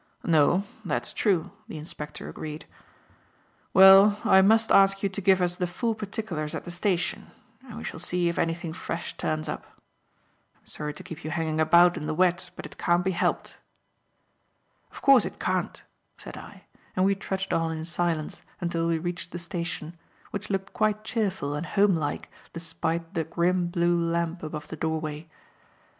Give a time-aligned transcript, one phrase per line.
[0.25, 2.65] "No, that's true," the inspector agreed.
[3.71, 7.27] "Well, I must ask you to give us the full particulars at the station,
[7.63, 9.79] and we shall see if anything fresh turns up.
[10.55, 13.59] I'm sorry to keep you hanging about in the wet, but it can't be helped."
[14.91, 15.83] "Of course it can't,"
[16.17, 16.63] said I,
[16.95, 19.99] and we trudged on in silence until we reached the station,
[20.31, 25.29] which looked quite cheerful and homelike despite the grim blue lamp above the doorway.